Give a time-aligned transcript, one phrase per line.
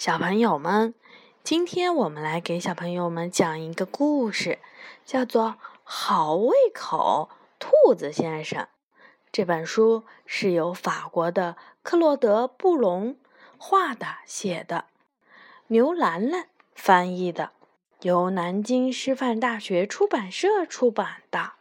[0.00, 0.94] 小朋友们，
[1.44, 4.58] 今天我们来给小朋友们讲一个故事，
[5.04, 5.48] 叫做
[5.84, 7.28] 《好胃口
[7.58, 8.62] 兔子先生》。
[9.30, 13.18] 这本书是由法国的克洛德·布隆
[13.58, 14.86] 画的、写的，
[15.66, 17.50] 牛兰兰翻译的，
[18.00, 21.52] 由南京师范大学出版社出版的。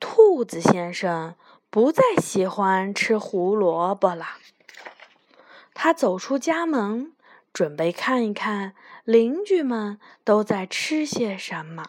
[0.00, 1.36] 兔子先生
[1.70, 4.26] 不再喜欢吃胡萝卜了。
[5.74, 7.12] 他走出家门，
[7.52, 11.86] 准备看一看邻居们都在吃些什么。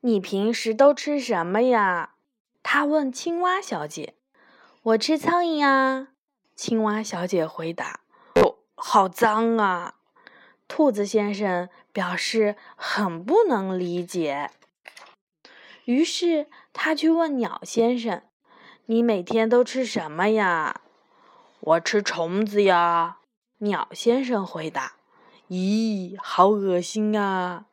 [0.00, 2.14] 你平时都吃什么呀？
[2.62, 4.14] 他问青蛙小姐。
[4.82, 6.08] 我吃苍蝇啊！
[6.54, 8.00] 青蛙小姐回答。
[8.36, 9.96] 哟，好脏啊！
[10.66, 14.50] 兔子先生表示很不能理解。
[15.84, 18.22] 于是他去问鸟先生
[18.86, 20.82] ：“你每天都吃什么呀？”
[21.68, 23.18] 我吃虫子呀，
[23.58, 24.94] 鸟先生回答。
[25.50, 27.66] 咦，好恶心啊！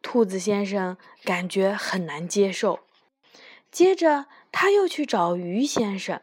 [0.00, 2.78] 兔子先生感觉很难接受。
[3.72, 6.20] 接着，他又去找鱼先生。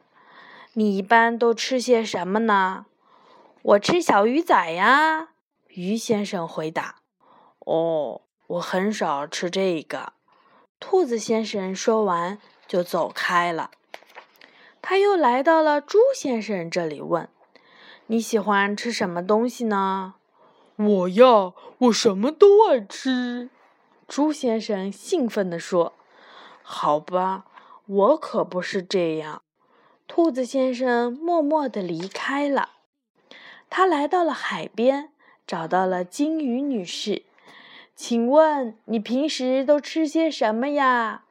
[0.73, 2.85] 你一般都吃些什么呢？
[3.63, 5.31] 我吃小鱼仔呀，
[5.67, 7.01] 鱼先生回答。
[7.59, 10.13] 哦，我很少吃这个。
[10.79, 13.71] 兔子先生说完就走开了。
[14.81, 17.29] 他又来到了猪先生这里，问
[18.07, 20.15] ：“你喜欢吃什么东西呢
[20.77, 23.49] ？”“我呀，我什么都爱吃。”
[24.07, 25.93] 猪先生兴奋地说。
[26.63, 27.45] “好吧，
[27.85, 29.41] 我可不是这样。”
[30.07, 32.69] 兔子先生默默地离开了。
[33.69, 35.11] 他来到了海边，
[35.45, 37.23] 找到了金鱼女士。
[37.95, 41.25] “请问你平时都吃些什么呀？”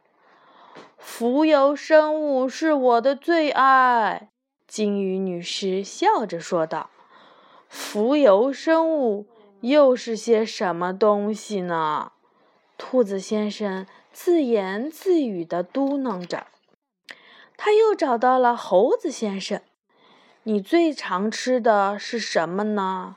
[0.98, 4.30] 浮游生物是我的最爱，
[4.66, 6.90] 金鱼女士笑着说道。
[7.70, 9.26] “浮游生物
[9.60, 12.12] 又是些什么东西呢？”
[12.76, 16.48] 兔子先生自言自语地嘟囔着。
[17.56, 19.60] 他又找到了猴子先生
[20.42, 23.14] ：“你最常吃的是什么呢？”“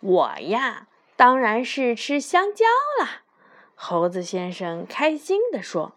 [0.00, 2.66] 我呀，当然是吃香蕉
[3.00, 3.22] 啦！”
[3.74, 5.94] 猴子先生开心地说。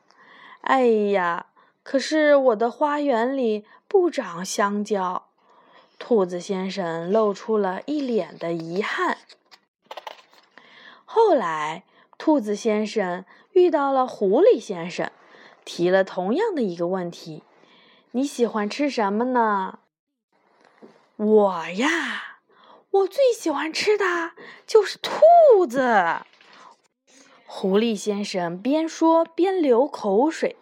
[0.61, 1.47] 哎呀！
[1.83, 5.27] 可是我的花园里不长香蕉。
[5.97, 9.17] 兔子先生露出了一脸的遗憾。
[11.05, 11.83] 后来，
[12.17, 15.11] 兔子先生遇到了狐狸先生，
[15.65, 17.43] 提了同样的一个问题
[18.11, 19.79] ：“你喜欢吃什么呢
[21.17, 22.39] ？”“我呀，
[22.91, 24.31] 我最喜欢吃的
[24.65, 26.21] 就是兔子。”
[27.53, 30.55] 狐狸先生边说边流口水：“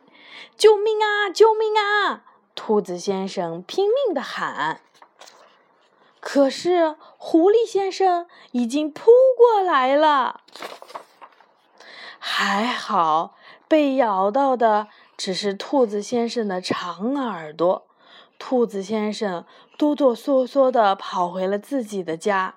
[0.57, 1.29] 救命啊！
[1.29, 2.23] 救命啊！”
[2.55, 4.81] 兔子先生拼命地喊。
[6.19, 10.41] 可是狐狸先生已经扑过来了。
[12.17, 13.35] 还好，
[13.67, 17.85] 被咬到的只是兔子先生的长耳朵。
[18.39, 19.45] 兔子先生
[19.77, 22.55] 哆哆嗦嗦地跑回了自己的家。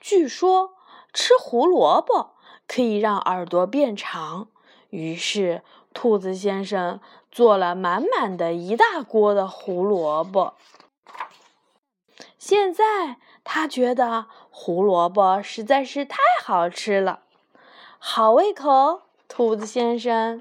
[0.00, 0.72] 据说
[1.12, 2.31] 吃胡萝卜。
[2.74, 4.48] 可以让耳朵变长，
[4.88, 5.60] 于是
[5.92, 7.00] 兔子先生
[7.30, 10.54] 做了满满的一大锅的胡萝卜。
[12.38, 17.20] 现在他觉得胡萝卜实在是太好吃了，
[17.98, 20.40] 好胃口，兔子先生。